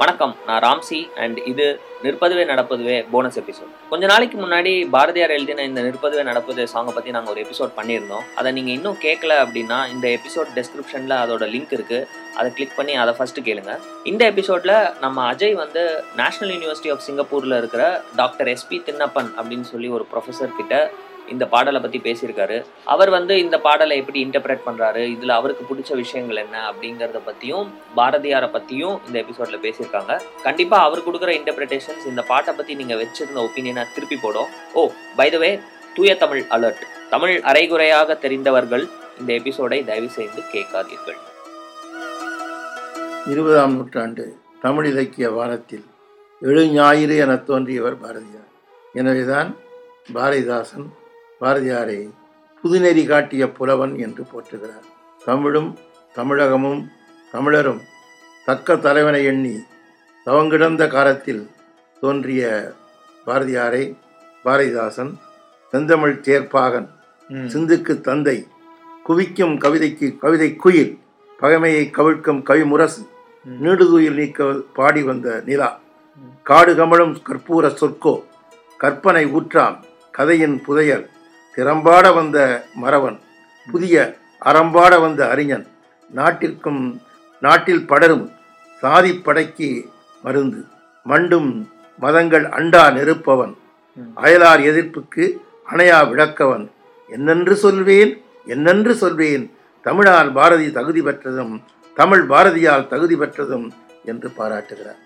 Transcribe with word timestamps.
வணக்கம் 0.00 0.32
நான் 0.46 0.60
Ramsay 0.64 0.98
and 1.22 1.38
இது 1.50 1.64
நிற்பதுவே 2.02 2.42
நடப்பதுவே 2.50 2.96
போனஸ் 3.12 3.38
எபிசோட் 3.40 3.70
கொஞ்ச 3.92 4.04
நாளைக்கு 4.06 4.36
முன்னாடி 4.42 4.72
பாரதியார் 4.94 5.34
எழுதின 5.36 5.64
இந்த 5.68 5.80
நிற்பதுவே 5.86 6.22
நடப்பது 6.28 6.62
சாங்கை 6.72 6.92
பற்றி 6.96 7.14
நாங்கள் 7.16 7.32
ஒரு 7.32 7.40
எபிசோட் 7.44 7.72
பண்ணியிருந்தோம். 7.78 8.22
அதை 8.40 8.52
நீங்கள் 8.58 8.74
இன்னும் 8.76 9.00
கேட்கல 9.06 9.32
அப்படின்னா 9.44 9.78
இந்த 9.94 10.06
எபிசோட் 10.18 10.52
டெஸ்கிரிப்ஷனில் 10.58 11.16
அதோட 11.22 11.46
லிங்க் 11.54 11.74
இருக்குது 11.78 12.06
அதை 12.36 12.48
கிளிக் 12.58 12.76
பண்ணி 12.76 12.94
அதை 13.04 13.14
ஃபஸ்ட்டு 13.18 13.46
கேளுங்க. 13.48 13.74
இந்த 14.12 14.24
எபிசோடில் 14.32 14.76
நம்ம 15.04 15.24
அஜய் 15.32 15.58
வந்து 15.64 15.82
நேஷனல் 16.22 16.54
யூனிவர்சிட்டி 16.56 16.92
ஆஃப் 16.94 17.04
சிங்கப்பூரில் 17.08 17.58
இருக்கிற 17.60 17.84
டாக்டர் 18.22 18.50
எஸ்பி 18.54 18.78
தின்னப்பன் 18.88 19.32
அப்படின்னு 19.38 19.68
சொல்லி 19.74 19.90
ஒரு 19.98 20.06
ப்ரொஃபஸர் 20.14 20.58
கிட்ட 20.60 20.76
இந்த 21.34 21.44
பாடலை 21.54 21.80
பற்றி 21.84 21.98
பேசியிருக்காரு. 22.06 22.56
அவர் 22.94 23.10
வந்து 23.16 23.34
இந்த 23.44 23.56
பாடலை 23.66 23.96
எப்படி 24.02 24.18
இன்டர்பிரேட் 24.26 24.66
பண்ணுறாரு 24.68 25.02
இதில் 25.14 25.34
அவருக்கு 25.38 25.64
பிடிச்ச 25.70 25.90
விஷயங்கள் 26.02 26.42
என்ன 26.44 26.56
அப்படிங்கிறத 26.70 27.20
பற்றியும் 27.28 27.66
பாரதியாரை 27.98 28.48
பற்றியும் 28.56 28.96
இந்த 29.06 29.16
எபிசோடில் 29.24 29.62
பேசியிருக்காங்க. 29.66 30.14
கண்டிப்பாக 30.46 30.86
அவர் 30.88 31.06
கொடுக்குற 31.08 31.32
இன்டர்பிரிட்டேஷன்ஸ் 31.40 32.06
இந்த 32.12 32.24
பாட்டை 32.32 32.54
பற்றி 32.58 32.74
நீங்கள் 32.80 33.00
வச்சிருந்த 33.02 33.40
ஒப்பீனியனாக 33.46 33.94
திருப்பி 33.96 34.18
போடும். 34.24 34.50
ஓ 34.80 34.84
பை 35.20 35.28
த 35.34 35.38
வே 35.44 35.50
தூய 35.96 36.10
தமிழ் 36.24 36.42
அலர்ட் 36.56 36.82
தமிழ் 37.12 37.36
அரைகுறையாக 37.50 38.18
தெரிந்தவர்கள் 38.24 38.84
இந்த 39.20 39.30
எபிசோடை 39.40 39.78
தயவு 39.88 40.10
செய்து 40.16 40.40
கேட்காதீர்கள். 40.52 41.20
இருபதாம் 43.32 43.74
நூற்றாண்டு 43.78 44.24
தமிழ் 44.64 44.86
இலக்கிய 44.90 45.26
வாரத்தில் 45.36 45.86
எழுஞாயிறு 46.42 47.14
என 47.24 47.32
தோன்றியவர் 47.48 47.96
பாரதியார். 48.02 48.50
எனவேதான் 49.00 49.50
பாரதிதாசன் 50.14 50.86
பாரதியாரை 51.40 51.98
புதுநெறி 52.64 53.06
காட்டிய 53.06 53.44
புலவன் 53.52 53.94
என்று 53.98 54.22
போற்றுகிறார். 54.32 54.86
தமிழும் 55.20 55.70
தமிழகமும் 56.14 56.80
தமிழரும் 57.34 57.80
தக்க 58.44 58.76
தலைவனை 58.76 59.24
எண்ணி 59.24 59.54
தவங்கிடந்த 60.26 60.88
காலத்தில் 60.88 61.42
தோன்றிய 62.02 62.42
பாரதியாரை 63.26 63.82
பாரதிதாசன் 64.44 65.12
செந்தமிழ் 65.72 66.16
தேர்ப்பாகன் 66.20 66.88
சிந்துக்கு 67.48 67.94
தந்தை 68.00 68.36
குவிக்கும் 69.04 69.54
கவிதைக்கு 69.58 70.16
கவிதை 70.18 70.56
குயில் 70.56 70.92
பகைமையை 71.42 71.84
கவிழ்க்கும் 71.90 72.42
கவி 72.42 72.64
முரசு 72.64 73.02
நீடுதுயில் 73.46 74.14
நீக்க 74.14 74.46
பாடி 74.72 75.02
வந்த 75.02 75.42
நிலா 75.44 75.68
காடு 76.46 76.72
கமழும் 76.74 77.14
கற்பூர 77.22 77.68
சொற்கோ 77.74 78.14
கற்பனை 78.80 79.24
ஊற்றாம் 79.26 79.76
கதையின் 80.14 80.56
புதையல் 80.60 81.06
திறம்பாட 81.58 82.14
வந்த 82.14 82.38
மறவன் 82.74 83.18
புதிய 83.68 83.94
அறம்பாட 84.42 85.00
வந்த 85.00 85.28
அறிஞன் 85.28 85.66
நாட்டிற்கும் 86.10 87.00
நாட்டில் 87.40 87.86
படரும் 87.86 88.26
சாதி 88.82 89.12
படைக்கு 89.14 89.90
மருந்து 90.22 90.60
மண்டும் 91.06 91.66
மதங்கள் 92.02 92.46
அண்டா 92.48 92.92
நெருப்பவன் 92.92 93.54
அயலார் 94.16 94.62
எதிர்ப்புக்கு 94.70 95.24
அணையா 95.72 96.08
விளக்கவன். 96.08 96.70
என்னென்று 97.10 97.56
சொல்வேன்? 97.56 98.12
என்னென்று 98.46 98.94
சொல்வேன்? 98.94 99.44
தமிழால் 99.82 100.32
பாரதி 100.32 100.70
தகுதி 100.70 101.02
பெற்றதும் 101.02 101.62
தமிழ் 101.96 102.24
பாரதியால் 102.30 102.86
தகுதி 102.86 103.16
பெற்றதும் 103.16 103.72
என்று 104.04 104.30
பாராட்டுகிறார். 104.30 105.00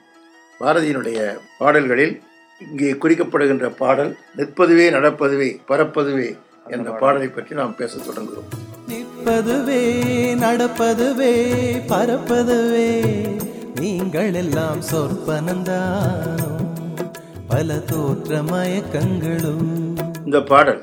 பாரதியினுடைய 0.61 1.19
பாடல்களில் 1.59 2.23
இங்கே 2.65 2.91
குறிக்கப்படுகின்ற 3.03 3.69
பாடல் 3.75 4.13
நிற்பதுவே 4.37 4.87
நடப்பதுவே 4.91 5.51
பறப்பதுவே 5.69 6.29
என்ற 6.67 6.89
பாடலை. 6.95 7.29
பற்றி 7.29 7.53
நாம் 7.55 7.77
பேசத் 7.77 8.07
தொடங்குகிறோம். 8.07 8.51
நிற்பதுவே 8.89 9.81
நடப்பதுவே 10.45 11.33
பறப்பதுவே 11.93 12.89
நீங்கள் 13.81 14.35
எல்லாம் 14.35 14.83
சொற்பனந்தானோ 14.91 16.49
பல 17.49 17.79
தோற்ற 17.91 18.43
மயக்கங்களும் 18.51 19.69
இந்த 20.25 20.41
பாடல் 20.43 20.83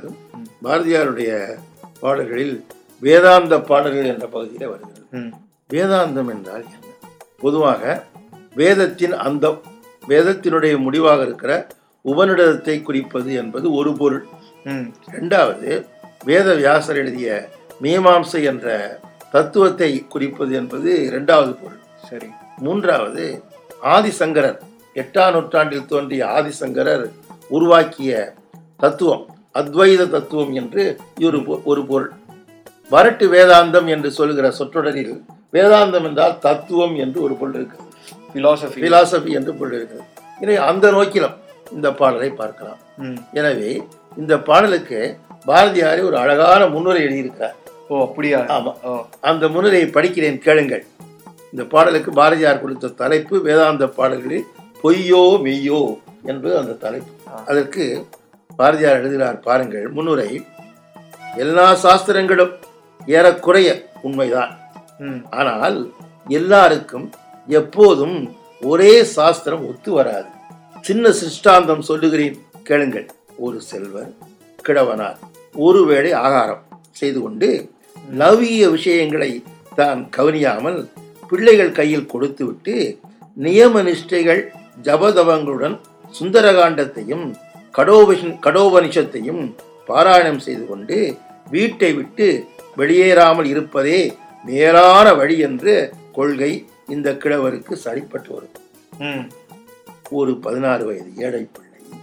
பாரதியாருடைய 0.64 1.32
பாடல்களில் 2.00 2.56
வேதாந்த 3.04 3.56
பாடல்கள் 3.62 4.12
என்ற 4.14 4.26
பகுதியில் 4.28 4.72
வருகிறது. 4.72 5.22
வேதாந்தம் 5.70 6.30
என்றால் 6.30 6.64
என்ன? 6.66 6.86
பொதுவாக 7.40 7.82
வேதத்தின் 8.56 9.16
அந்தம் 9.28 9.60
வேதத்தினுடைய 10.10 10.74
முடிவாக 10.78 11.20
இருக்கிற 11.22 11.54
உபநிடதத்தை 12.06 12.76
குறிப்பது 12.82 13.30
என்பது 13.34 13.68
ஒரு 13.74 13.92
பொருள். 13.94 14.24
இரண்டாவது 15.12 15.70
வேத 16.26 16.48
வியாசர் 16.54 16.96
எழுதிய 16.96 17.30
மீமாம்சை 17.82 18.42
என்ற 18.44 18.68
தத்துவத்தை 19.32 19.90
குறிப்பது 20.08 20.54
என்பது 20.56 20.90
இரண்டாவது 21.06 21.52
பொருள். 21.54 21.82
சரி. 22.10 22.30
மூன்றாவது 22.58 23.26
ஆதிசங்கரர் 23.96 24.60
எட்டாம் 24.96 25.34
நூற்றாண்டில் 25.34 25.86
தோன்றிய 25.86 26.24
ஆதிசங்கரர் 26.38 27.06
உருவாக்கிய 27.50 28.14
தத்துவம் 28.78 29.26
அத்வைத 29.56 30.02
தத்துவம் 30.10 30.54
என்று 30.54 30.84
ஒரு 31.22 31.40
ஒரு 31.64 31.82
பொருள். 31.86 32.10
வரட்டு 32.92 33.26
வேதாந்தம் 33.34 33.88
என்று 33.88 34.10
சொல்கிற 34.12 34.46
சொற்றொடரில் 34.52 35.14
வேதாந்தம் 35.54 36.06
என்றால் 36.10 36.36
தத்துவம் 36.40 36.96
என்று 36.96 37.20
ஒரு 37.22 37.34
பொருள் 37.34 37.58
இருக்கிறது 37.60 37.88
பிலாசபி 38.34 38.82
பிலாசபி 38.86 39.32
என்று 39.40 39.54
பொருள் 39.60 39.78
இருக்கிறது 39.80 40.08
எனவே 40.42 40.60
அந்த 40.70 40.86
நோக்கிலும் 40.96 41.38
இந்த 41.76 41.88
பாடலை 42.00 42.30
பார்க்கலாம். 42.42 42.80
எனவே 43.40 43.72
இந்த 44.22 44.34
பாடலுக்கு 44.50 45.00
பாரதியாரே 45.50 46.02
ஒரு 46.10 46.18
அழகான 46.22 46.62
முன்னுரை 46.76 47.02
எழுதியிருக்கிறார். 47.08 47.58
ஓ 47.90 48.00
அப்படியா? 48.06 48.40
ஆமா. 48.56 48.72
அந்த 49.30 49.44
முன்னுரையை 49.54 49.88
படிக்கிறேன் 49.98 50.40
கேளுங்கள். 50.48 50.84
இந்த 51.54 51.64
பாடலுக்கு 51.74 52.12
பாரதியார் 52.20 52.62
கொடுத்த 52.64 52.94
தலைப்பு 53.02 53.36
வேதாந்த 53.48 53.86
பாடல்களில் 54.00 54.48
பொய்யோ 54.82 55.24
மெய்யோ 55.46 55.82
என்பது 56.32 56.54
அந்த 56.62 56.78
தலைப்பு. 56.86 57.12
அதற்கு 57.50 57.86
பாரதியார் 58.60 59.00
எழுதுகிறார் 59.02 59.40
பாருங்கள் 59.48 59.88
முன்னுரை 59.98 60.30
எல்லா 61.44 61.68
சாஸ்திரங்களும் 61.86 62.54
ஏறக்குறைய 63.18 63.70
உண்மைதான். 64.08 64.54
ஆனால் 65.40 65.78
எல்லாருக்கும் 66.40 67.08
எப்போதும் 67.50 68.18
ஒரே 68.62 69.04
சாஸ்திரம் 69.04 69.64
ஒத்து 69.70 69.92
வராது. 69.92 70.30
சின்ன 70.82 71.10
சிஷ்டாந்தம் 71.10 71.80
சொல்லுகிறேன் 71.80 72.38
கேளுங்கள். 72.64 73.08
ஒரு 73.38 73.62
செல்வர் 73.62 74.12
கிழவனார் 74.66 75.20
ஒருவேளை 75.56 76.12
ஆகாரம் 76.14 76.64
செய்து 76.92 77.20
கொண்டு 77.22 77.50
லௌகிய 78.14 78.70
விஷயங்களை 78.70 79.44
தான் 79.76 80.10
கவனியாமல் 80.10 80.80
பிள்ளைகள் 81.32 81.72
கையில் 81.72 82.06
கொடுத்துவிட்டு 82.06 82.76
நியம 83.38 83.82
நிஷ்டைகள் 83.84 84.42
ஜபதவங்களுடன் 84.82 85.76
சுந்தரகாண்டத்தையும் 86.14 87.26
கடோபனிஷ 87.76 88.32
கடோபனிஷத்தையும் 88.46 89.44
பாராயணம் 89.90 90.38
செய்து 90.38 90.66
கொண்டு 90.66 90.98
வீட்டை 91.52 91.94
விட்டு 91.94 92.28
வெளியேறாமல் 92.78 93.46
இருப்பதே 93.46 94.14
மேலான 94.46 95.14
வழி 95.14 95.38
என்று 95.40 95.94
கொள்கை 96.12 96.52
இந்த 96.90 97.12
கிழவருக்கு 97.12 97.74
சரிப்பட்டு 97.74 98.34
வரும். 98.34 98.52
ம். 98.98 99.30
ஒரு 100.10 100.38
பதினாறு 100.38 100.86
வயது 100.86 101.12
ஏழை 101.18 101.48
பிள்ளை 101.54 102.02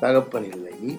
தகப்பன் 0.00 0.52
இல்லை. 0.52 0.98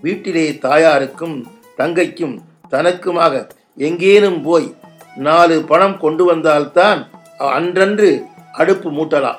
வீட்டிலே 0.00 0.50
தாயாருக்கும் 0.50 1.44
தங்கைக்கும் 1.78 2.38
தனக்குமாக 2.70 3.48
எங்கேனும் 3.76 4.42
போய் 4.42 4.74
நாலு 5.16 5.62
பணம் 5.62 5.98
கொண்டு 5.98 6.24
வந்தால்தான் 6.24 7.08
அன்றன்று 7.38 8.24
அடுப்பு 8.52 8.90
மூட்டலாம். 8.90 9.36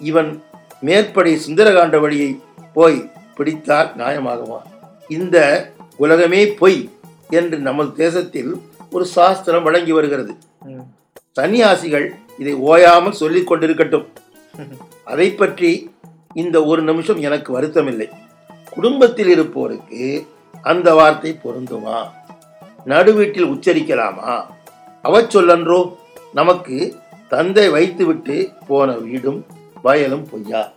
இவன் 0.00 0.42
மேற்படி 0.80 1.40
சுந்தரகாண்ட 1.46 2.00
வழியை 2.00 2.40
போய் 2.72 3.10
பிடித்தால் 3.34 3.92
நியாயமாகுமா? 3.96 4.58
இந்த 5.08 5.68
உலகமே 5.96 6.46
பொய் 6.46 6.90
என்று 7.30 7.58
நமது 7.58 7.92
தேசத்தில் 7.92 8.54
ஒரு 8.90 9.06
சாஸ்திரம் 9.06 9.62
வழங்கி 9.62 9.92
வருகிறது. 9.92 10.34
சன்னியாசிகள் 11.40 12.14
இதை 12.38 12.54
ஓயாமல் 12.54 13.20
சொல்லிக் 13.22 13.52
கொண்டிருக்கட்டும். 13.52 14.06
அதை 15.04 15.30
பற்றி 15.30 15.90
இந்த 16.34 16.64
ஒரு 16.64 16.82
நிமிஷம் 16.82 17.20
எனக்கு 17.20 17.60
வருத்தமில்லை. 17.60 18.08
குடும்பத்தில் 18.70 19.30
இருப்போருக்கு 19.34 20.26
அந்த 20.62 20.94
வார்த்தை 20.94 21.38
பொருந்துமா? 21.44 21.98
நடுவீட்டில் 22.86 23.50
உச்சரிக்கலாமா? 23.54 24.44
அவச்சொல்லன்றோ 25.02 25.92
நமக்கு 26.32 26.96
தந்தை 27.28 27.68
வைத்துவிட்டு 27.68 28.36
போன 28.66 28.92
வீடும் 28.92 29.46
வயலும் 29.82 30.26
பொய்யா? 30.30 30.72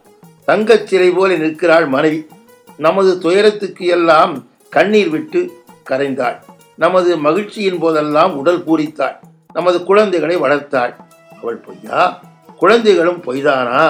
தங்கச் 0.47 0.87
சிலை 0.87 1.09
போல 1.09 1.35
நிற்கிறாள் 1.35 1.87
மனைவி. 1.87 2.27
நமது 2.77 3.19
துயரத்துக்கு 3.19 3.85
எல்லாம் 3.85 4.33
கண்ணீர் 4.69 5.09
விட்டு 5.09 5.39
கரைந்தாள். 5.89 6.37
நமது 6.75 7.17
மகிழ்ச்சியின் 7.17 7.79
போதெல்லாம் 7.79 8.37
உடல் 8.37 8.63
பூரித்தாள். 8.65 9.15
நமது 9.53 9.83
குழந்தைகளை 9.83 10.37
வளர்த்தாள். 10.37 10.93
அவள் 11.47 11.65
பொய்யா? 11.67 11.99
குழந்தைகளும் 12.57 13.23
பொய்தானா? 13.23 13.81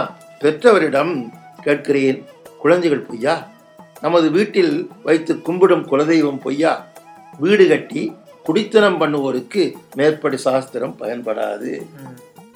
பெற்றவரிடம் 0.41 1.13
கேட்கிறேன். 1.61 2.25
குழந்தைகள் 2.59 3.05
பொய்யா? 3.09 3.47
நமது 4.01 4.31
வீட்டில் 4.31 4.89
வைத்து 5.03 5.33
கும்பிடும் 5.33 5.85
குலதெய்வம் 5.91 6.41
பொய்யா? 6.41 6.85
வீடு 7.39 7.67
கட்டி 7.67 8.15
குடித்தனம் 8.43 8.99
பண்ணுவோருக்கு 9.01 9.73
மேற்படி 9.95 10.37
சாஸ்திரம் 10.37 10.95
பயன்படாது. 10.99 11.71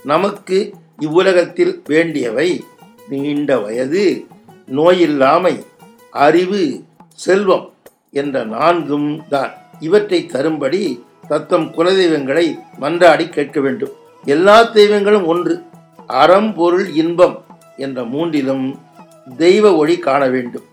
நமக்கு 0.04 0.74
இவ்வுலகத்தில் 1.00 1.82
வேண்டியவை 1.86 2.64
நீண்ட 3.10 3.58
வயது 3.60 4.26
நோயில்லாமை 4.68 5.66
அறிவு 6.12 6.84
செல்வம் 7.14 7.74
என்ற 8.12 8.44
நான்கும் 8.44 9.24
தான். 9.30 9.54
இவற்றை 9.80 10.26
தரும்படி 10.26 11.04
தத்தம் 11.28 11.68
குலதெய்வங்களை 11.76 12.60
மன்றாடி 12.82 13.30
கேட்க 13.30 13.60
வேண்டும். 13.60 13.96
எல்லா 14.26 14.64
தெய்வங்களும் 14.64 15.26
ஒன்று. 15.26 15.64
அறம் 16.08 16.54
பொருள் 16.54 16.88
இன்பம் 16.92 17.44
என்ற 17.78 18.04
மூன்றிலும் 18.04 18.80
தெய்வ 19.38 19.76
ஒளி 19.76 19.98
காண 19.98 20.28
வேண்டும். 20.28 20.66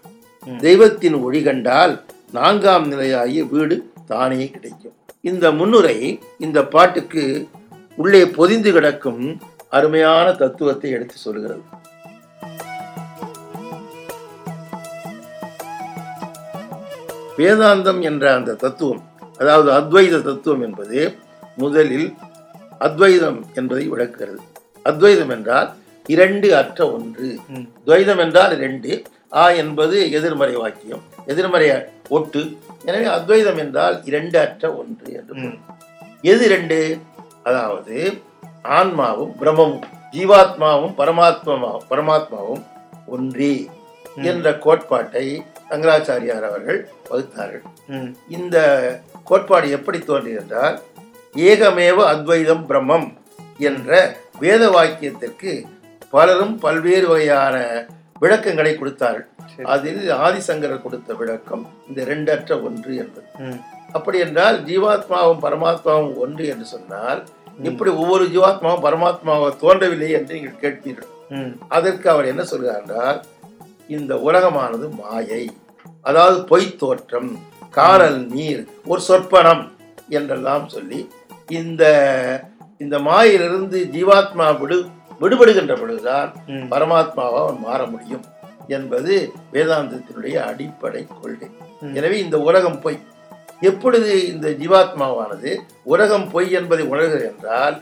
தெய்வத்தின் 0.59 1.15
ஒளி 1.15 1.43
கண்டால் 1.43 2.05
நான்காம் 2.33 2.87
நிலையாகிய 2.89 3.45
வீடு 3.45 3.91
தானே 4.07 4.51
கிடைக்கும். 4.51 4.95
இந்த 5.21 5.53
முன்னுரை 5.53 6.21
இந்த 6.39 6.65
பாட்டுக்கு 6.65 7.49
உள்ளே 7.97 8.27
பொதிந்து 8.27 8.73
கிடக்கும் 8.73 9.41
அருமையான 9.71 10.33
தத்துவத்தை 10.33 10.91
எடுத்து 10.91 11.17
சொல்கிறது. 11.17 11.63
வேதாந்தம் 17.37 18.01
என்ற 18.01 18.35
அந்த 18.35 18.55
தத்துவம் 18.55 19.03
அதாவது 19.39 19.71
அத்வைத 19.73 20.23
தத்துவம் 20.23 20.61
என்பது 20.61 21.19
முதலில் 21.57 22.17
அத்வைதம் 22.87 23.39
என்பதை 23.59 23.85
விளக்குகிறது. 23.93 24.41
அத்வைதம் 24.91 25.33
என்றால் 25.37 25.69
இரண்டு 26.15 26.49
அற்ற 26.61 26.81
ஒன்று. 26.97 27.29
துவைதம் 27.87 28.21
என்றால் 28.25 28.53
இரண்டு. 28.59 28.93
ஆ 29.41 29.43
என்பது 29.63 29.97
எதிர்மறை 30.19 30.55
வாக்கியம். 30.63 31.03
எதிர்மறை 31.33 31.69
ஒட்டு. 32.19 32.43
எனவே 32.89 33.09
அத்வைதம் 33.17 33.59
என்றால் 33.65 33.97
இரண்டு 34.11 34.37
அற்ற 34.45 34.71
ஒன்று 34.81 35.09
என்று. 35.19 35.51
எது 36.33 36.45
ரெண்டு 36.55 36.79
அதாவது 37.49 37.97
ஆன்மாவும் 38.79 39.35
பிரம்மமும் 39.41 39.85
ஜீவாத்மாவும் 40.15 40.95
பரமாத்மாவும் 41.01 41.87
பரமாத்மாவும் 41.91 42.63
ஒன்றே 43.15 43.53
என்ற 44.31 44.47
கோட்பாட்டை 44.65 45.27
சங்கராச்சாரியார் 45.71 46.47
அவர்கள் 46.49 46.81
வகுத்தார்கள். 47.11 47.65
இந்த 48.37 48.57
கோட்பாடு 49.31 49.69
எப்படி 49.79 49.99
தோன்றியது 49.99 50.41
என்றால் 50.43 50.77
ஏகமேவ 51.47 51.99
அத்வைதம் 52.13 52.65
பிரம்மம் 52.69 53.09
என்ற 53.69 53.89
வேத 54.43 54.63
வாக்கியத்திற்கு 54.75 55.53
பலரும் 56.13 56.55
பல்வேறு 56.65 57.07
வகையான 57.13 57.57
விளக்கங்களை 58.23 58.73
கொடுத்தார்கள். 58.77 59.27
அதில் 59.73 60.05
ஆதிசங்கரர் 60.27 60.85
கொடுத்த 60.85 61.15
விளக்கம் 61.21 61.65
இந்த 61.89 61.99
இரண்டற்ற 62.07 62.53
ஒன்று 62.69 62.93
என்பது. 63.03 63.29
அப்படி 63.97 64.19
என்றால் 64.27 64.57
ஜீவாத்மாவும் 64.69 65.43
பரமாத்மாவும் 65.45 66.15
ஒன்று 66.25 66.45
என்று 66.53 66.67
சொன்னால் 66.75 67.21
இப்படி 67.69 67.91
ஒவ்வொரு 68.03 68.25
ஜீவாத்மாவும் 68.35 68.85
பரமாத்மாவை 68.87 69.49
தோன்றவில்லை 69.63 70.11
என்று 70.19 70.37
நீங்கள் 70.37 70.61
கேட்பீர்கள். 70.65 71.13
அதற்கு 71.77 72.07
அவர் 72.15 72.31
என்ன 72.33 72.43
சொல்கிறார் 72.51 72.83
என்றால் 72.83 73.19
இந்த 73.97 74.13
உலகமானது 74.29 74.87
மாயை 75.01 75.43
அதாவது 76.09 76.39
பொய் 76.51 76.69
தோற்றம் 76.83 77.31
காணல் 77.79 78.21
நீர் 78.35 78.63
ஒரு 78.91 79.01
சொற்பனம் 79.09 79.65
என்றெல்லாம் 80.19 80.67
சொல்லி 80.75 81.01
இந்த 81.49 81.83
இந்த 82.81 82.97
மாயிலிருந்து 83.07 83.79
ஜீவாத்மா 83.95 84.47
விடு 84.61 84.77
விடுபடுகின்ற 85.21 85.73
பொழுதுதான். 85.79 86.29
பரமாத்மாவா 86.73 87.39
அவன் 87.45 87.63
மாற 87.65 87.81
முடியும் 87.87 88.25
என்பது 88.69 89.13
வேதாந்தத்தினுடைய 89.55 90.35
அடிப்படை 90.51 91.03
கொள்கை. 91.13 91.49
எனவே 91.97 92.17
இந்த 92.25 92.37
உலகம் 92.49 92.79
பொய் 92.81 92.99
எப்பொழுது 93.63 94.11
இந்த 94.33 94.49
ஜீவாத்மாவானது 94.61 95.51
உலகம் 95.85 96.27
பொய் 96.31 96.49
என்பதை 96.51 96.85
உணர்கிறது 96.87 97.27
என்றால் 97.33 97.77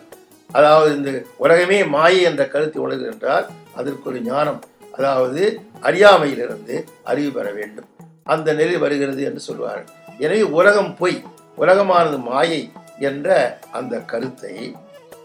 அதாவது 0.50 0.90
இந்த 0.96 1.10
உலகமே 1.38 1.78
மாயை 1.94 2.20
என்ற 2.22 2.42
கருத்தை 2.46 2.80
உணர்கிறது 2.82 3.12
என்றால் 3.14 3.46
அதற்கு 3.76 4.08
ஒரு 4.10 4.20
ஞானம் 4.22 4.60
அதாவது 4.94 5.42
அறியாமையிலிருந்து 5.82 6.74
அறிவு 7.04 7.30
பெற 7.32 7.46
வேண்டும் 7.52 7.88
அந்த 8.26 8.48
நிலை 8.52 8.76
வருகிறது 8.76 9.22
என்று 9.22 9.40
சொல்வார்கள் 9.40 9.92
எனவே 10.18 10.42
உலகம் 10.58 10.92
பொய் 10.96 11.18
உலகமானது 11.58 12.18
மாயை 12.30 12.62
என்ற 13.08 13.38
அந்த 13.78 13.94
கருத்தை 14.12 14.54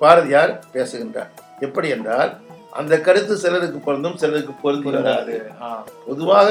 பாரதியார் 0.01 0.53
பேசுகின்றார். 0.75 1.31
எப்படி 1.65 1.89
என்றால் 1.95 2.31
அந்த 2.79 2.94
கருத்து 3.07 3.33
சிலருக்கு 3.44 3.79
பொருந்தும் 3.88 4.19
சிலருக்கு 4.21 4.53
பொருந்துகிறாது. 4.63 5.38
பொதுவாக 6.07 6.50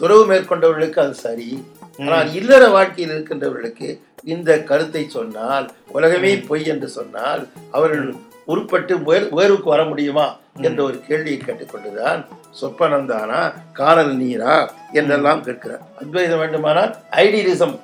துறவு 0.00 0.24
மேற்கொண்டவர்களுக்கு 0.30 0.98
அது 1.04 1.14
சரி. 1.26 1.50
ஆனால் 1.98 2.28
இல்லற 2.38 2.62
வாழ்க்கையில் 2.76 3.12
இருக்கின்றவர்களுக்கு 3.14 3.88
இந்த 4.34 4.50
கருத்தை 4.70 5.02
சொன்னால் 5.16 5.66
உலகமே 5.96 6.32
பொய் 6.48 6.64
என்று 6.72 6.88
சொன்னால் 6.96 7.42
அவர்கள் 7.76 8.08
உருப்பட்டு 8.52 8.94
உயர் 9.08 9.28
உயர்வுக்கு 9.36 9.68
வர 9.74 9.84
முடியுமா 9.84 10.26
என்ற 10.66 10.80
ஒரு 10.88 10.98
கேள்வியை 11.06 11.38
கேட்டுக்கொண்டுதான் 11.40 12.20
சொப்பனந்தானா 12.60 13.40
காணல் 13.72 14.12
நீரா 14.20 14.54
என்றெல்லாம் 14.92 15.42
கேட்கிறார். 15.46 15.82
அத்வைதம் 16.00 16.42
வேண்டுமானால் 16.42 16.92
ஐடியலிசம் 17.24 17.74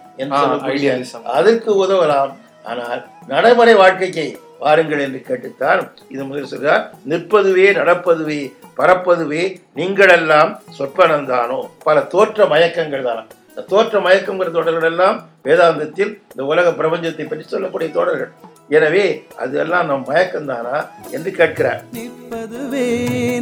அதற்கு 1.37 1.71
உதவலாம். 1.85 2.33
ஆனால் 2.71 3.01
நடைமுறை 3.31 3.75
வாழ்க்கைக்கு 3.83 4.25
வாருங்கள் 4.65 5.03
என்று 5.05 5.21
கேட்டுத்தான் 5.29 5.81
இது 6.15 6.23
முதல் 6.25 6.51
சொல்கிறார். 6.51 6.83
நிற்பதுவே 7.11 7.67
நடப்பதுவே 7.79 8.41
பறப்பதுவே 8.79 9.43
நீங்களெல்லாம் 9.79 10.51
சொற்பனந்தானோ 10.79 11.59
பல 11.87 11.97
தோற்ற 12.13 12.47
மயக்கங்கள் 12.53 13.07
தானா? 13.09 13.25
இந்த 13.49 13.65
தோற்ற 13.73 13.95
மயக்கங்கிற 14.07 14.51
தொடர்கள் 14.59 14.89
எல்லாம் 14.91 15.17
வேதாந்தத்தில் 15.47 16.13
இந்த 16.33 16.45
உலக 16.53 16.71
பிரபஞ்சத்தை 16.81 17.27
பற்றி 17.27 17.45
சொல்லக்கூடிய 17.55 17.91
தொடர்கள். 17.99 18.33
எனவே 18.77 19.05
அது 19.43 19.59
எல்லாம் 19.65 19.89
நம் 19.91 20.07
மயக்கம்தானா 20.11 20.77
என்று 21.11 21.31
கேட்கிறார். 21.41 21.83
நிற்பதுவே 21.99 22.87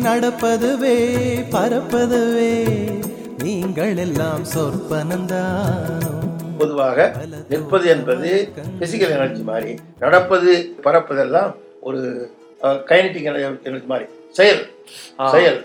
நடப்பதுவே 0.08 0.96
பறப்பதுவே 1.56 2.54
நீங்கள் 3.44 3.96
எல்லாம் 4.06 4.46
சொற்பனந்தானோ 4.54 6.19
பொதுவாக 6.60 7.08
நிற்பது 7.52 7.86
என்பது 7.94 8.30
பிசிக்கல் 8.80 9.14
எனர்ஜி 9.18 9.42
மாதிரி 9.50 9.72
நடப்பது 10.04 10.52
பறப்பதெல்லாம் 10.86 11.50
ஒரு 11.88 12.00
கைனட்டிக் 12.88 13.28
எனர்ஜி 13.68 13.88
மாதிரி. 13.92 14.06
செயல். 14.38 14.62
செயல் 15.34 15.58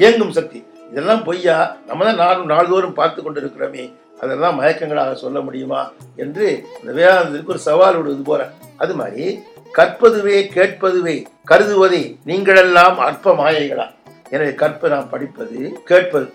இயங்கும் 0.00 0.36
சக்தி. 0.38 0.60
இதெல்லாம் 0.92 1.24
பொய்யா? 1.26 1.56
நம்ம 1.88 2.04
தான் 2.08 2.20
நாள் 2.22 2.50
நாள்தோறும் 2.52 2.98
பார்த்து 3.00 3.20
கொண்டு 3.24 3.40
இருக்கிறோமே 3.42 3.84
அதெல்லாம் 4.22 4.56
மயக்கங்களாக 4.60 5.12
சொல்ல 5.24 5.38
முடியுமா 5.46 5.82
என்று 6.22 6.46
இந்த 6.80 6.90
வேதாந்தத்திற்கு 6.98 7.54
ஒரு 7.54 7.62
சவால் 7.68 7.98
விடுவது 7.98 8.24
போல. 8.30 8.42
அது 8.82 8.94
மாதிரி 9.00 9.26
கற்பதுவே 9.78 10.38
கேட்பதுவே 10.56 11.16
கருதுவதே 11.50 12.02
நீங்களெல்லாம் 12.30 12.98
அற்ப 13.08 13.34
மாயைகளா. 13.40 13.86
எனவே 14.34 14.52
கற்ப 14.62 14.88
நாம் 14.94 15.12
படிப்பது 15.12 15.60
கேட்பது. 15.90 16.28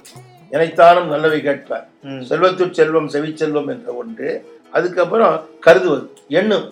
எனைத்தானும் 0.55 1.07
நல்லவை 1.07 1.39
கேட்பார் 1.41 1.85
ம். 2.05 2.21
செல்வத்துட் 2.29 2.77
செல்வம் 2.79 3.09
செவிச்செல்வம் 3.09 3.69
என்ற 3.71 3.87
ஒன்று. 3.93 4.29
அதுக்கப்புறம் 4.73 5.35
கருதுவது 5.59 6.05
எண்ணும். 6.33 6.65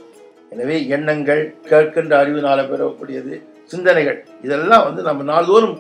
எனவே 0.52 0.78
எண்ணங்கள் 0.90 1.42
கேட்கின்ற 1.70 2.14
அறிவினால 2.22 2.60
பெறக்கூடியது 2.68 3.34
சிந்தனைகள் 3.72 4.18
இதெல்லாம் 4.44 4.86
வந்து 4.86 5.02
நம்ம 5.02 5.24
நாள்தோறும் 5.30 5.76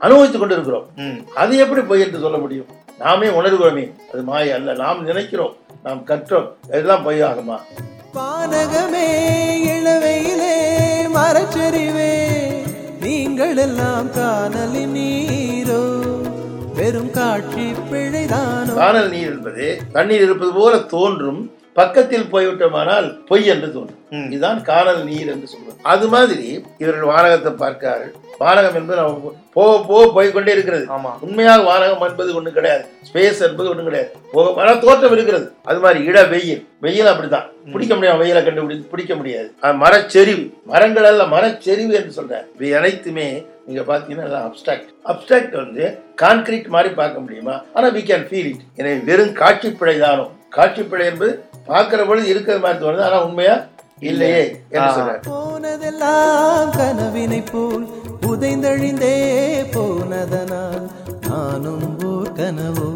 அனுபவித்துக் 0.00 0.40
கொண்டு 0.40 0.54
இருக்கிறோம் 0.54 0.86
ம். 1.04 1.18
அது 1.34 1.52
எப்படி 1.58 1.82
பொய் 1.84 2.02
என்று 2.02 2.24
சொல்ல 2.24 2.38
முடியும்? 2.38 2.68
நாமே 2.98 3.28
உணர்கிறோமே 3.36 3.84
அது 4.10 4.22
மாய 4.22 4.54
அல்ல. 4.54 4.70
நாம் 4.82 5.00
நினைக்கிறோம் 5.04 5.54
நாம் 5.84 6.00
கற்றோம் 6.04 6.48
இதெல்லாம் 6.68 7.04
பொய் 7.04 7.22
ஆகுமா 7.22 7.58
வானகமே 8.14 9.06
இளவையிலே 9.72 10.54
மரச்சரிவே 11.16 12.12
நீங்கள் 13.02 13.58
எல்லாம் 13.58 14.08
காணலின் 14.14 14.94
நீரோ? 14.94 15.82
வெறும் 16.78 17.10
காட்சி 17.10 17.64
பிழைதானோ? 17.90 18.74
காணல் 18.74 19.08
நீர் 19.08 19.30
என்பது 19.30 19.66
தண்ணீர் 19.92 20.20
இருப்பது 20.20 20.52
போல 20.52 20.78
தோன்றும் 20.78 21.40
பக்கத்தில் 21.72 22.30
போய்விட்டோமானால் 22.32 23.24
பொய் 23.26 23.46
என்று 23.46 23.72
தோன்றும். 23.72 23.98
ம். 24.10 24.28
இதுதான் 24.30 24.62
காணல் 24.62 25.04
நீர் 25.04 25.28
என்று 25.28 25.46
சொல்வது 25.46 25.76
அது 25.82 26.08
மாதிரி 26.08 26.46
இவர்கள் 26.78 27.04
வானகத்தை 27.04 27.52
பார்க்கிறார்கள். 27.52 28.12
வானகம் 28.38 28.74
என்பது 28.74 29.02
நம்ம 29.02 29.32
போக 29.52 29.84
போக 29.86 30.12
போய்க்கொண்டே 30.12 30.52
இருக்கிறது. 30.52 30.84
ஆமா. 30.86 31.12
உண்மையாக 31.20 31.62
வானகம் 31.62 32.08
என்பது 32.08 32.34
ஒண்ணும் 32.34 32.52
கிடையாது. 32.52 32.84
ஸ்பேஸ் 33.08 33.40
என்பது 33.48 33.68
ஒண்ணும் 33.68 33.84
கிடையாது. 33.84 34.10
போக 34.32 34.60
ஆனால் 34.60 34.80
தோற்றம் 34.80 35.12
இருக்கிறது. 35.12 35.46
அது 35.64 35.78
மாதிரி 35.78 36.04
இட 36.04 36.24
வெயில். 36.24 36.62
வெயில் 36.80 37.06
அப்படித்தான். 37.06 37.46
பிடிக்க 37.72 37.94
முடியாது 37.94 38.22
வெயிலை 38.24 38.42
கண்டுபிடி 38.44 38.88
பிடிக்க 38.88 39.14
முடியாது. 39.14 39.48
மரச்செறிவு 39.76 40.44
மரங்கள் 40.64 41.04
அல்ல 41.04 41.24
மரச்செறிவு 41.26 41.94
என்று 41.94 42.22
சொல்றார். 42.22 42.46
இவை 42.56 42.74
அனைத்துமே 42.74 43.28
நீங்க 43.68 43.82
பாத்தீங்கன்னா 43.82 44.40
அப்டிராக்ட் 44.46 44.90
அப்டிராக்ட் 45.04 45.56
வந்து 45.56 45.84
கான்கிரீட் 46.22 46.68
மாதிரி 46.68 46.94
பார்க்க 46.94 47.20
முடியுமா? 47.20 47.54
ஆனா 47.74 47.88
we 47.88 48.02
can 48.02 48.22
feel 48.24 48.46
it. 48.52 48.60
எனவே 48.76 48.96
வெறும் 49.04 49.32
காட்சி 49.32 49.70
பிழை 49.72 49.98
தானோ 49.98 50.24
காட்சி 50.48 50.82
பிழை 50.82 51.06
என்பது 51.06 51.32
பார்க்கிற 51.66 52.04
பொழுது 52.06 52.28
இருக்கிற 52.28 52.58
மாதிரி 52.58 52.84
தோணுது 52.84 53.02
ஆனா 53.02 53.18
உண்மையா? 53.24 53.56
இல்லையே 54.02 54.42
என்று 54.70 54.88
ஆ. 54.88 54.96
சொல்றார் 54.96 55.22
போனதெல்லாம் 55.28 56.70
கனவினை 56.76 57.42
போல் 57.52 57.84
புதைந்தழிந்தே 58.22 59.14
போனதனால் 59.74 60.84
நானும் 61.28 61.86
ஓர் 62.04 62.32
கனவோ. 62.32 62.88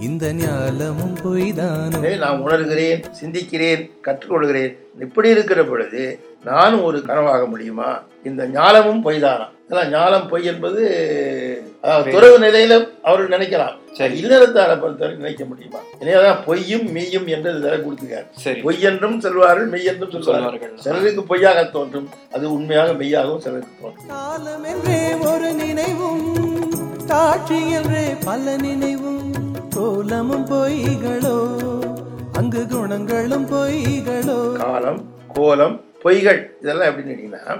இந்த 0.00 0.32
ஞாலமும் 0.34 1.16
பொய்தானோ 1.22 1.98
நான் 2.16 2.42
உணர்கிறேன் 2.42 3.02
சிந்திக்கிறேன் 3.20 3.82
கற்றுக்கொள்கிறேன். 4.06 4.72
இப்படி 5.00 5.28
இருக்கிற 5.28 5.64
பொழுது 5.64 6.02
நானும் 6.44 6.84
ஒரு 6.84 6.98
கனவாக 7.02 7.46
முடியுமா? 7.46 7.90
இந்த 8.24 8.42
ஞாலமும் 8.48 9.04
பொய்தானா? 9.04 9.46
அதான் 9.70 9.92
ஞாலம் 9.92 10.26
பொய் 10.30 10.48
என்பது 10.50 10.80
அதாவது 11.84 12.12
துறவு 12.14 12.36
நிலையில 12.38 12.74
அவர்கள் 13.02 13.32
நினைக்கலாம். 13.34 13.74
சரி. 13.98 14.14
இல்லறத்தாரை 14.22 14.74
பொறுத்தவரை 14.80 15.14
நினைக்க 15.16 15.42
முடியுமா? 15.44 15.80
எனவேதான் 16.00 16.42
பொய்யும் 16.46 16.86
மெய்யும் 16.96 17.26
என்று 17.34 17.50
இதில் 17.52 17.84
கொடுத்துக்காரு 17.84 18.26
சரி. 18.44 18.60
பொய் 18.66 18.86
என்றும் 18.90 19.18
சொல்வார்கள் 19.20 19.70
மெய் 19.74 19.88
என்றும் 19.92 20.26
சொல்வார்கள். 20.28 20.72
சிலருக்கு 20.84 21.24
பொய்யாக 21.24 21.64
தோன்றும் 21.76 22.08
அது 22.32 22.44
உண்மையாக 22.56 22.92
மெய்யாகவும் 22.92 23.42
சிலருக்கு 23.46 23.80
தோன்றும். 23.82 24.08
காலம் 24.12 24.66
என்றே 24.72 25.00
ஒரு 25.30 25.50
நினைவும் 25.62 26.24
காட்சி 27.12 27.60
என்றே 27.78 28.04
பல 28.24 28.56
நினைவும். 28.66 29.22
கோலமும் 29.76 30.46
பொய்களோ 30.50 31.36
அங்கு 32.40 32.62
குணங்களும் 32.66 33.46
பொய்களோ. 33.52 34.38
காலம் 34.64 35.00
கோலம் 35.36 35.76
பொய்கள் 36.04 36.40
இதெல்லாம் 36.62 36.90
எப்படின்னு 36.90 37.12
கேட்டீங்கன்னா 37.12 37.54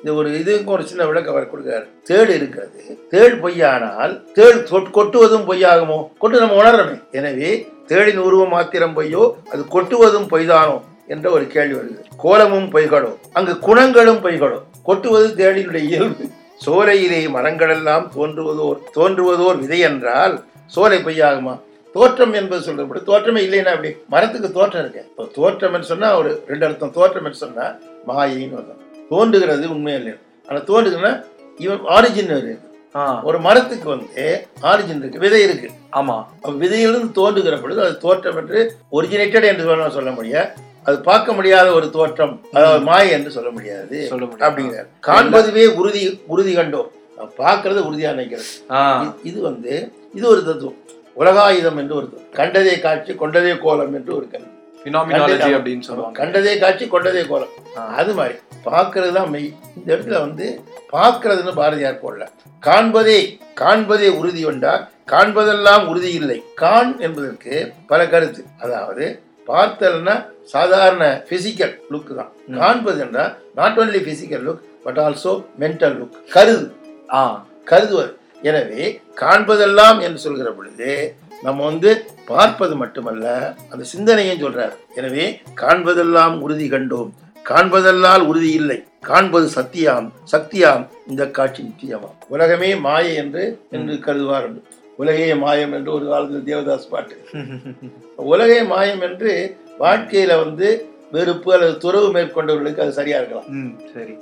இந்த 0.00 0.12
ஒரு 0.20 0.28
இதுக்கு 0.40 0.70
ஒரு 0.76 0.84
சின்ன 0.90 1.02
விளக்கம் 1.08 1.34
அவர் 1.34 1.50
கொடுக்காரு 1.52 1.86
தேள் 2.08 2.30
இருக்கிறது. 2.36 2.78
தேள் 3.12 3.34
பொய்யானால் 3.42 4.14
தேள் 4.38 4.60
கொட்டுவதும் 4.98 5.46
பொய்யாகுமோ? 5.50 5.98
கொட்டு 6.22 6.42
நம்ம 6.42 6.56
உணர்றோமே. 6.62 6.96
எனவே 7.18 7.50
தேளின் 7.90 8.20
உருவம் 8.26 8.54
மாத்திரம் 8.56 8.96
பொய்யோ 8.98 9.24
அது 9.52 9.62
கொட்டுவதும் 9.74 10.28
பொய்தானோ 10.32 10.76
என்ற 11.14 11.26
ஒரு 11.36 11.44
கேள்வி 11.54 11.74
வருது 11.78 12.02
கோலமும் 12.24 12.68
பொய்களோ 12.74 13.12
அங்கு 13.38 13.54
குணங்களும் 13.68 14.20
பொய்களோ 14.26 14.58
கொட்டுவது 14.88 15.28
தேளினுடைய 15.40 15.84
இயல்பு. 15.90 16.24
சோலையிலே 16.64 17.20
மரங்களெல்லாம் 17.36 18.06
தோன்றுவதோர் 18.16 18.78
தோன்றுவதோர் 18.98 19.60
விதை 19.64 19.80
என்றால் 19.88 20.34
சோலை 20.74 20.98
பொய்யாகுமா? 21.06 21.54
தோற்றம் 21.94 22.34
என்பது 22.40 22.60
சொல்றபடி 22.66 23.00
தோற்றமே 23.08 23.40
இல்லைன்னா 23.46 23.72
அப்படி 23.76 23.90
மரத்துக்கு 24.12 24.48
தோற்றம் 24.58 24.82
இருக்கு. 24.82 25.02
இப்போ 25.10 25.24
தோற்றம் 25.38 25.88
சொன்னா 25.92 26.10
ஒரு 26.20 26.30
ரெண்டு 26.50 26.66
அர்த்தம். 26.66 26.94
தோற்றம் 26.98 27.40
சொன்னா 27.44 27.66
மாயின்னு 28.08 28.58
அர்த்தம். 28.60 28.84
தோன்றுகிறது 29.10 29.64
உண்மை 29.74 29.94
இல்லை 30.00 30.12
ஆனா 30.48 30.58
தோன்றுதுன்னா 30.70 31.12
இவன் 31.60 31.80
ஆரிஜின் 31.96 32.30
இருக்கு. 32.32 32.54
ஒரு 33.28 33.38
மரத்துக்கு 33.46 33.88
வந்து 33.92 34.24
ஆரிஜின் 34.70 35.00
இருக்கு 35.02 35.22
விதை 35.24 35.40
இருக்கு. 35.46 35.68
ஆமா. 35.98 36.16
விதையிலிருந்து 36.62 37.18
தோன்றுகிற 37.18 37.56
பொழுது 37.62 37.80
அது 37.86 37.94
தோற்றம் 38.04 38.38
என்று 38.42 38.60
ஒரிஜினேட்டட் 38.98 39.48
என்று 39.50 39.94
சொல்ல 39.98 40.12
முடியாது. 40.18 40.50
அது 40.88 40.96
பார்க்க 41.08 41.32
முடியாத 41.38 41.68
ஒரு 41.78 41.86
தோற்றம் 41.96 42.34
அதாவது 42.56 42.82
மாயை 42.88 43.10
என்று 43.16 43.30
சொல்ல 43.36 43.50
முடியாது 43.56 43.98
அப்படிங்கிறார். 44.46 44.88
காண்பதுவே 45.08 45.64
உறுதி 45.80 46.02
உறுதி 46.34 46.52
கண்டோம். 46.56 46.90
பார்க்கறது 47.42 47.80
உறுதியா 47.88 48.10
நினைக்கிறது. 48.14 48.50
இது 49.30 49.38
வந்து 49.48 49.72
இது 50.18 50.24
ஒரு 50.34 50.40
தத்துவம். 50.48 50.78
உலகாயுதம் 51.20 51.78
என்று 51.82 51.94
ஒரு 52.00 52.06
கண்டதே 52.38 52.74
காட்சி 52.84 53.12
கொண்டதே 53.22 53.52
கோலம் 53.64 53.94
என்று 53.98 54.12
ஒரு 54.18 54.26
கல்வி 54.32 54.49
பினாமினாலஜி 54.84 55.54
அப்படின்னு 55.54 55.80
சொல்லுவாங்க. 55.80 56.18
கண்டதே 56.18 56.58
காட்சி 56.58 56.88
கொண்டதே 56.88 57.22
கோலம். 57.26 57.48
அது 57.74 58.14
மாதிரி. 58.14 58.34
பார்க்கிறது 58.64 59.12
தான் 59.12 59.30
மெய் 59.30 59.54
இந்த 59.76 59.96
இடத்துல 59.96 60.20
வந்து 60.20 60.60
பார்க்கிறதுன்னு 60.92 61.54
பாரதியார் 61.54 62.00
போடல? 62.02 62.26
காண்பதே 62.66 63.38
காண்பதே 63.54 64.08
உறுதி 64.08 64.42
கொண்டா 64.42 64.88
காண்பதெல்லாம் 65.06 65.86
உறுதி 65.86 66.12
இல்லை. 66.12 66.42
காண் 66.54 66.96
என்பதற்கு 66.98 67.72
பல 67.86 68.08
கருத்து. 68.08 68.44
அதாவது 68.60 69.22
பார்த்தல்னா 69.46 70.26
சாதாரண 70.44 71.22
பிசிக்கல் 71.28 71.78
லுக் 71.90 72.14
தான். 72.14 72.32
காண்பது 72.58 73.00
என்றால் 73.00 73.38
not 73.54 73.78
only 73.78 74.00
physical 74.00 74.46
look 74.48 74.60
but 74.84 74.98
also 74.98 75.44
mental 75.60 75.96
look 76.00 76.34
கருது. 76.34 76.72
ஆ. 77.12 77.46
கருதுவது. 77.64 78.18
எனவே 78.42 79.00
காண்பதெல்லாம் 79.14 79.98
என்று 80.00 80.18
சொல்கிற 80.18 80.50
பொழுது 80.50 81.16
நம்ம 81.42 81.64
வந்து 81.64 82.04
பார்ப்பது 82.24 82.76
மட்டுமல்ல 82.76 83.56
அந்த 83.70 83.84
சிந்தனையும் 83.84 84.42
சொல்றார். 84.42 84.74
எனவே 84.94 85.40
காண்பதெல்லாம் 85.56 86.40
உறுதி 86.40 86.68
கண்டோம். 86.68 87.10
காண்பதெல்லாம் 87.48 88.26
உறுதி 88.26 88.52
இல்லை. 88.52 88.84
காண்பது 89.00 89.50
சத்தியாம். 89.54 90.12
சக்தியாம் 90.32 90.86
இந்த 91.06 91.26
காட்சி 91.26 91.62
நித்தியமாம். 91.62 92.16
உலகமே 92.28 92.74
மாயை 92.74 93.14
என்று 93.14 93.60
என்று 93.70 93.94
கருதுவார் 93.94 94.46
உண்டு. 94.46 94.62
உலகே 94.96 95.34
மாயம் 95.34 95.72
என்று 95.72 95.92
ஒரு 95.92 96.06
காலத்தில் 96.06 96.44
தேவதாஸ் 96.44 96.90
பாட்டு. 96.90 97.16
உலகே 98.32 98.62
மாயம் 98.62 99.00
என்று 99.00 99.56
வாழ்க்கையில 99.78 100.44
வந்து 100.44 100.68
வெறுப்பு 101.12 101.52
அல்லது 101.52 101.78
துறவு 101.78 102.08
மேற்கொண்டவர்களுக்கு 102.12 102.80
அது 102.80 102.92
சரியா 102.92 103.18
இருக்கலாம். 103.18 103.48
சரி. 103.94 104.14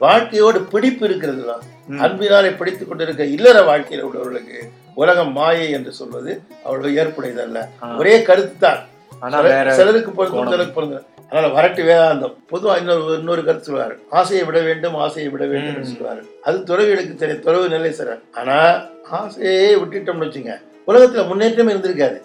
வாழ்க்கையோடு 0.00 0.60
பிடிப்பு 0.64 1.06
இருக்கிறது 1.06 1.42
தான். 1.44 1.62
அன்பினாலே 2.00 2.50
பிடித்துக் 2.50 2.88
கொண்டிருக்க 2.88 3.24
இல்லற 3.36 3.62
வாழ்க்கையில் 3.62 4.06
உள்ளவர்களுக்கு 4.06 4.58
உலகம் 4.94 5.32
மாயை 5.32 5.70
என்று 5.70 5.92
சொல்வது 5.92 6.32
அவ்வளவு 6.64 6.94
ஏற்புடையதல்ல. 6.96 7.58
ஆ. 7.82 7.96
ஒரே 7.96 8.22
கருத்து 8.22 8.58
தான் 8.58 8.80
சிலருக்கு 9.72 10.10
பொருந்தும். 10.10 10.48
சிலருக்கு 10.48 10.74
பொருந்தும். 10.74 11.06
அதனால 11.26 11.48
வரட்டு 11.54 11.82
வேதாந்தம். 11.84 12.34
பொதுவா 12.52 12.76
இன்னொரு 12.76 13.18
இன்னொரு 13.18 13.44
கருத்து 13.44 13.68
சொல்வாரு. 13.68 13.94
ஆசையை 14.10 14.44
விட 14.44 14.60
வேண்டும் 14.60 14.96
ஆசையை 14.96 15.28
விட 15.30 15.44
வேண்டும் 15.46 15.74
என்று. 15.74 15.90
சொல்வாரு. 15.92 16.22
அது 16.42 16.64
துறவிகளுக்கு 16.64 17.14
தெரியும். 17.14 17.42
துறவு 17.42 17.68
நிலை 17.68 17.92
சார் 17.92 18.14
ஆனா 18.34 18.56
ஆசையே 19.18 19.54
விட்டுட்டோம்னு 19.76 20.26
வச்சுங்க 20.26 20.54
உலகத்துல 20.90 21.24
முன்னேற்றமே 21.30 21.72
இருந்திருக்காது. 21.74 22.18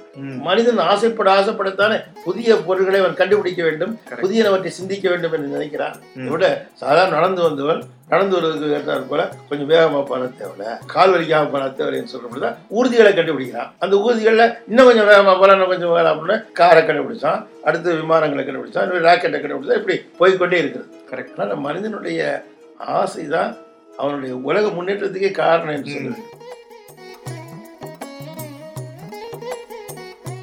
மனிதன் 0.46 0.86
ஆசைப்பட 0.92 1.30
ஆசைப்படத்தானே 1.38 1.98
புதிய 2.28 2.56
பொருட்களை 2.68 3.00
அவன் 3.00 3.20
கண்டுபிடிக்க 3.22 3.62
வேண்டும். 3.68 3.94
புதியனவற்றை 4.22 4.72
சிந்திக்க 4.78 5.06
வேண்டும் 5.10 5.34
என்று 5.38 5.50
நினைக்கிறான். 5.56 5.96
விட 6.32 6.46
சாதாரண 6.82 7.16
நடந்து 7.16 7.42
வந்தவன் 7.48 7.82
நடந்து 8.10 8.36
வருவதற்கு 8.36 8.76
ஏற்றாற் 8.78 9.10
போல 9.10 9.22
கொஞ்சம் 9.50 9.70
வேகமா 9.70 10.00
போன 10.10 10.30
தேவையில்ல 10.40 10.74
கால் 10.94 11.14
வலிக்காம 11.14 11.52
போன 11.54 11.70
தேவையில்லைன்னு 11.78 12.14
சொல்றப்பதான் 12.14 12.58
ஊர்திகளை 12.78 13.12
கண்டுபிடிக்கிறான். 13.20 13.72
அந்த 13.84 13.96
ஊர்திகளில் 14.06 14.56
இன்னும் 14.70 14.90
கொஞ்சம் 14.90 15.10
வேகமா 15.12 15.34
போல 15.40 15.56
இன்னும் 15.58 15.72
கொஞ்சம் 15.74 15.94
வேகலாம் 15.96 16.16
அப்படின்னு 16.16 16.38
காரை 16.62 16.84
கண்டுபிடிச்சான் 16.84 17.42
அடுத்து 17.64 18.00
விமானங்களை 18.02 18.46
கண்டுபிடிச்சான் 18.46 18.96
ராக்கெட்டை 19.10 19.42
கண்டுபிடிச்சா 19.42 19.80
இப்படி 19.82 19.98
போய்க்கொண்டே 20.22 20.60
இருக்கிறது. 20.64 20.90
கரெக்ட் 21.12 21.64
மனிதனுடைய 21.68 22.22
ஆசை 23.00 23.26
தான் 23.36 23.52
அவனுடைய 23.98 24.36
உலக 24.50 24.66
முன்னேற்றத்துக்கே 24.78 25.32
காரணம் 25.32 25.76
என்று 25.76 25.94
சொல்லுது. 25.96 26.24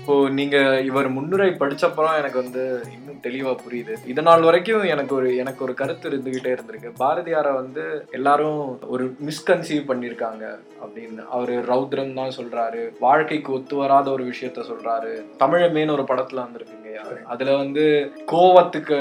இப்போ 0.03 0.29
நீங்க 0.29 0.81
இவர் 0.85 1.09
முன்னுரை 1.09 1.49
படிச்சப்பறம் 1.51 2.17
எனக்கு 2.21 2.43
வந்து 2.43 2.63
இன்னும் 2.93 3.21
தெளிவா 3.27 3.57
புரியுது. 3.65 3.95
இதனால் 4.07 4.43
வரைக்கும் 4.43 4.83
எனக்கு 4.83 5.15
ஒரு 5.15 5.37
எனக்கு 5.37 5.65
ஒரு 5.65 5.75
கருத்து 5.75 6.11
இருந்துகிட்டே 6.11 6.51
இருந்திருக்கு. 6.55 6.91
பாரதியாரை 6.99 7.53
வந்து 7.55 8.07
எல்லாரும் 8.11 8.81
ஒரு 8.87 9.05
மிஸ்கன்சீவ் 9.27 9.85
பண்ணிருக்காங்க 9.91 10.45
அப்படின்னு. 10.85 11.23
அவரு 11.37 11.55
ரௌத்ரம் 11.69 12.13
தான் 12.15 12.35
சொல்றாரு. 12.39 12.83
வாழ்க்கைக்கு 13.01 13.53
ஒத்து 13.53 13.77
வராத 13.77 14.11
ஒரு 14.11 14.25
விஷயத்த 14.25 14.65
சொல்றாரு. 14.71 15.13
தமிழமேன்னு 15.39 15.97
ஒரு 15.99 16.03
படத்துல 16.03 16.45
வந்திருக்குங்க. 16.47 17.23
அதுல 17.35 17.57
வந்து 17.57 18.13
கோவத்துக்கு 18.33 18.99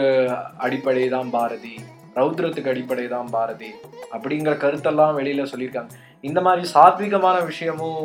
அடிப்படை 0.58 1.10
தான் 1.10 1.30
பாரதி. 1.30 1.76
ரௌத்ரத்துக்கு 2.16 2.70
அடிப்படை 2.70 3.08
தான் 3.08 3.30
பாரதி. 3.30 3.74
அப்படிங்கிற 4.14 4.56
கருத்தெல்லாம் 4.66 5.18
வெளியில 5.22 5.44
சொல்லியிருக்காங்க. 5.56 5.94
இந்த 6.24 6.40
மாதிரி 6.42 6.64
சாத்விகமான 6.74 7.38
விஷயமும் 7.46 8.02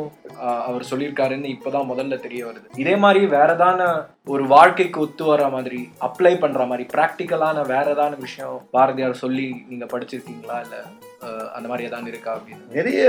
அவர் 0.67 0.87
சொல்லியிருக்காருன்னு 0.89 1.49
இப்பதான் 1.55 1.89
முதல்ல 1.89 2.15
தெரிய 2.21 2.41
வருது. 2.45 2.67
இதே 2.83 2.95
மாதிரி 2.95 3.21
வேற 3.25 3.49
ஏதான 3.55 3.81
ஒரு 4.27 4.43
வாழ்க்கைக்கு 4.47 4.99
ஒத்து 4.99 5.23
வர 5.23 5.47
மாதிரி 5.55 5.79
அப்ளை 6.07 6.33
பண்ற 6.39 6.65
மாதிரி 6.65 6.85
ப்ராக்டிக்கலான 6.93 7.65
வேற 7.73 7.85
ஏதான 7.95 8.17
விஷயம் 8.17 8.57
பாரதியார் 8.71 9.21
சொல்லி 9.23 9.47
நீங்க 9.69 9.85
படிச்சிருக்கீங்களா? 9.85 10.57
இல்ல 10.65 10.77
அந்த 11.55 11.67
மாதிரி 11.69 11.87
ஏதாவது 11.89 12.11
இருக்கா 12.13 12.31
அப்படின்னு? 12.37 12.65
நிறைய 12.77 13.03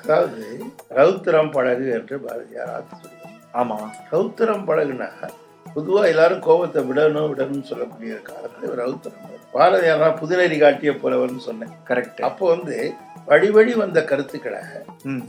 அதாவது 0.00 0.42
ரவுத்திரம் 1.00 1.52
பழகு 1.56 1.86
என்று 1.98 2.18
பாரதியார் 2.26 2.86
ஆமா. 3.54 3.78
ரவுத்திரம் 4.12 4.66
பழகுனா 4.68 5.10
பொதுவா 5.76 6.02
எல்லாரும் 6.12 6.44
கோபத்தை 6.46 6.80
விடணும் 6.90 7.30
விடணும்னு 7.32 7.70
சொல்லக்கூடிய 7.70 8.14
காலத்துல 8.28 8.76
ரவுத்திரம். 8.82 9.22
பாரதியார் 9.56 10.20
புதுநெறி 10.20 10.56
காட்டிய 10.58 10.92
புலவர்னு 11.02 11.42
சொன்னேன். 11.48 11.74
கரெக்ட் 11.90 12.20
அப்போ 12.28 12.44
வந்து 12.54 12.76
வழி 13.28 13.48
வழி 13.56 13.72
வந்த 13.82 13.98
கருத்துக்களை. 14.10 14.60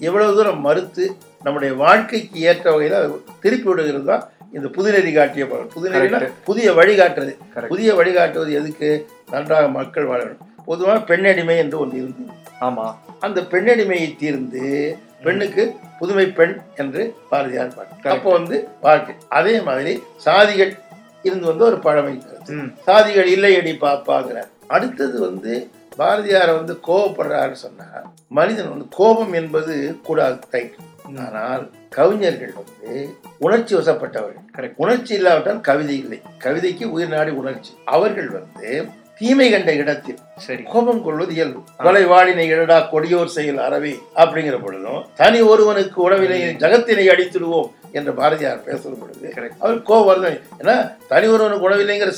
எவ்வளவு 0.08 0.36
தூரம் 0.38 0.62
மறுத்து 0.66 1.06
நம்முடைய 1.46 1.72
வாழ்க்கைக்கு 1.84 2.40
ஏற்ற 2.50 2.66
வகையில 2.74 2.98
திருப்பி 3.44 3.68
விடுகிறது 3.70 4.08
தான் 4.12 4.26
இந்த 4.58 4.68
புதுநெறி 4.76 5.12
காட்டிய 5.14 5.46
புதுநெறினா. 5.76 6.20
புதிய 6.50 6.68
வழிகாட்டுறது. 6.80 7.34
புதிய 7.74 7.90
வழிகாட்டுவது 8.00 8.52
எதுக்கு? 8.60 8.90
நன்றாக 9.32 9.66
மக்கள் 9.80 10.10
வாழணும். 10.12 10.44
பொதுவாக 10.70 11.00
பெண்ணடிமை 11.10 11.58
என்று 11.64 11.78
ஒன்று 11.84 11.98
இருந்தது 12.02 12.34
ஆமா. 12.68 12.86
அந்த 13.26 13.40
பெண்ணடிமையை 13.54 14.10
தீர்ந்து 14.22 14.64
பெண்ணுக்கு 15.26 15.64
புதுமை 16.00 16.26
பெண் 16.38 16.56
என்று 16.82 17.04
பாரதியார் 17.30 17.76
பாட்டு. 17.78 18.10
அப்போ 18.16 18.30
வந்து 18.38 18.58
வாழ்க்கை. 18.82 19.14
அதே 19.38 19.56
மாதிரி 19.68 19.94
சாதிகள் 20.26 20.74
இருந்து 21.28 21.46
வந்து 21.52 21.66
ஒரு 21.70 21.78
பழமை. 21.86 22.14
சாதிகள் 22.88 23.30
இல்லையடி 23.36 23.74
பாப்பாங்கிறார் 23.86 24.52
அடுத்தது 24.76 25.18
வந்து 25.28 25.54
பாரதியாரை 25.98 26.54
வந்து 26.56 26.80
கோபப்படுறாருன்னு 26.88 27.64
சொன்னா 27.66 27.88
மனிதன் 28.28 28.70
வந்து 28.70 28.88
கோபம் 28.90 29.34
என்பது 29.34 29.76
கூடாது. 30.04 30.38
ரைட். 30.52 30.76
ஆனால் 31.26 31.64
கவிஞர்கள் 31.90 32.54
வந்து 32.60 33.16
உணர்ச்சி 33.40 33.76
வசப்பட்டவர்கள். 33.76 34.74
உணர்ச்சி 34.76 35.14
இல்லாவிட்டால் 35.14 35.62
கவிதை 35.62 35.98
இல்லை. 35.98 36.22
கவிதைக்கு 36.38 36.86
உயிர் 36.92 37.14
நாடி 37.16 37.32
உணர்ச்சி. 37.32 37.72
அவர்கள் 37.86 38.30
வந்து 38.30 38.90
தீமை 39.18 39.52
கண்ட 39.52 39.74
இடத்தில் 39.74 40.18
சரி. 40.38 40.64
கோபம் 40.64 41.04
கொள்வது 41.04 41.34
இயல்பு. 41.34 41.62
கொலை 41.78 42.06
வாழினை 42.06 42.46
இடடா 42.54 42.78
கொடியோர் 42.92 43.34
செயல் 43.38 43.58
அறவே 43.58 43.94
அப்படிங்கிற 44.16 44.62
பொழுதும் 44.62 45.06
தனி 45.16 45.42
ஒருவனுக்கு 45.42 46.02
உணவினை 46.02 46.42
ஜகத்தினை 46.42 47.06
அடித்துடுவோம் 47.14 47.70
என்று 47.92 48.14
பாரதியார் 48.14 48.66
பேசுற 48.66 48.94
பொழுது 49.00 49.34
அவர் 49.60 49.82
கோபம் 49.82 50.24
ஏன்னா 50.62 50.76
தனி 51.08 51.28
ஒருவனுக்கு 51.28 51.70
உணவில்லைங்கிற 51.70 52.12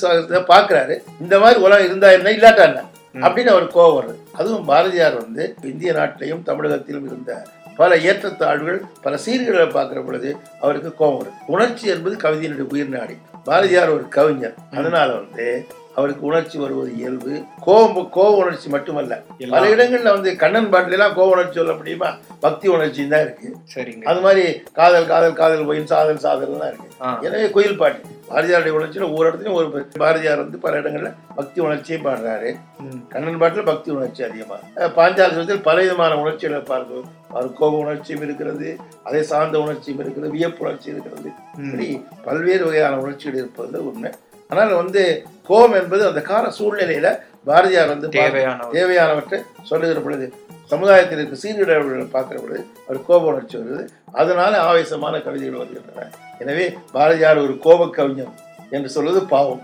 பார்க்கறாரு. 0.53 0.97
இந்த 1.21 1.39
மாதிரி 1.39 1.59
உலகம் 1.59 1.85
இருந்தா 1.85 2.09
என்ன? 2.11 2.31
இல்லாட்டா 2.31 2.63
என்ன. 2.65 2.83
அப்படின்னு 3.13 3.45
அவர் 3.45 3.67
கோபம் 3.67 4.05
வருது. 4.05 4.35
அதுவும் 4.35 4.65
பாரதியார் 4.65 5.21
வந்து 5.21 5.55
இந்திய 5.63 5.93
நாட்டிலையும் 5.93 6.43
தமிழகத்திலும் 6.43 7.05
இருந்த 7.05 7.47
பல 7.75 7.97
ஏற்றத்தாழ்வுகள் 7.97 8.81
பல 9.01 9.19
சீர்களை 9.25 9.69
பார்க்கிற 9.69 10.01
பொழுது 10.01 10.37
அவருக்கு 10.61 10.95
கோபம் 10.95 11.27
வருது. 11.27 11.41
உணர்ச்சி 11.47 11.87
என்பது 11.87 12.15
கவிதையினுடைய 12.15 12.65
உயிர் 12.69 12.89
நாடி. 12.89 13.17
பாரதியார் 13.43 13.89
ஒரு 13.89 14.07
கவிஞர். 14.07 14.53
அதனால 14.71 15.13
வந்து 15.13 15.67
அவருக்கு 15.95 16.23
உணர்ச்சி 16.25 16.57
வருவது 16.57 16.91
இயல்பு. 16.95 17.31
கோபம் 17.59 18.09
கோப 18.09 18.37
உணர்ச்சி 18.37 18.69
மட்டுமல்ல. 18.69 19.13
பல 19.53 19.63
இடங்கள்ல 19.73 20.11
வந்து 20.11 20.35
கண்ணன் 20.35 20.69
பாட்டில 20.73 20.91
எல்லாம் 20.91 21.13
கோப 21.13 21.33
உணர்ச்சி 21.35 21.53
சொல்ல 21.53 21.73
முடியுமா? 21.73 22.09
பக்தி 22.39 22.67
உணர்ச்சி 22.67 23.07
தான் 23.07 23.21
இருக்கு. 23.21 23.47
சரிங்க. 23.73 24.05
அது 24.05 24.21
மாதிரி 24.21 24.43
காதல் 24.73 25.07
காதல் 25.07 25.33
காதல் 25.33 25.67
போயின் 25.69 25.89
சாதல் 25.93 26.23
சாதல் 26.25 26.61
தான் 26.61 26.71
இருக்கு. 26.71 26.89
எனவே 27.27 27.49
குயில் 27.49 27.77
பாட்டு 27.77 28.15
பாரதியாருடைய 28.29 28.73
உணர்ச்சியில 28.77 29.07
ஒவ்வொரு 29.09 29.27
இடத்துலையும் 29.29 29.57
ஒரு 29.59 29.67
பாரதியார் 29.99 30.43
வந்து 30.43 30.57
பல 30.59 30.79
இடங்கள்ல 30.81 31.09
பக்தி 31.35 31.59
உணர்ச்சியும் 31.61 32.05
பாடுறாரு. 32.05 32.49
கண்ணன் 33.13 33.41
பாட்டுல 33.41 33.63
பக்தி 33.63 33.89
உணர்ச்சி 33.91 34.23
அதிகமா. 34.23 34.57
அஹ் 34.79 34.93
பாஞ்சாலி 34.97 35.33
சபதத்தில் 35.33 35.61
பல 35.61 35.77
விதமான 35.81 36.15
உணர்ச்சிகளை 36.15 36.61
பார்க்கிறோம் 36.63 37.07
அவர் 37.31 37.53
கோப 37.53 37.73
உணர்ச்சியும் 37.77 38.21
இருக்கிறது 38.21 38.67
அதை 39.03 39.23
சார்ந்த 39.23 39.59
உணர்ச்சியும் 39.59 39.99
இருக்கிறது 39.99 40.33
வியப்பு 40.37 40.63
உணர்ச்சி 40.65 40.89
இருக்கிறது. 40.89 41.29
இப்படி 41.59 41.87
பல்வேறு 42.25 42.63
வகையான 42.65 42.97
உணர்ச்சிகள் 43.01 43.39
இருப்பது 43.41 43.85
உண்மை 43.85 44.11
ஆனால் 44.49 44.73
வந்து 44.73 45.01
கோபம் 45.47 45.75
என்பது 45.81 46.03
அந்த 46.07 46.21
கால 46.21 46.45
சூழ்நிலையில 46.59 47.09
பாரதியார் 47.45 47.91
வந்து 47.93 48.07
தேவையான 48.09 48.67
தேவையானவற்றை 48.77 49.37
சொல்லுகிற 49.69 49.99
பொழுது 49.99 50.25
சமுதாயத்தில் 50.71 51.19
இருக்க 51.19 51.37
சீர்கிடர்களை 51.43 52.07
பார்க்கிற 52.15 52.37
பொழுது 52.39 52.61
அவர் 52.87 53.05
கோப 53.05 53.31
உணர்ச்சி 53.31 53.57
வருது 53.57 53.83
அதனால 54.11 54.53
ஆவேசமான 54.69 55.19
கவிதைகள் 55.19 55.61
வருகின்றன. 55.61 56.07
எனவே 56.39 56.65
பாரதியார் 56.91 57.43
ஒரு 57.45 57.55
கோப 57.57 57.87
கவிஞர் 57.97 58.33
என்று 58.69 58.89
சொல்வது 58.89 59.21
பாவம். 59.33 59.61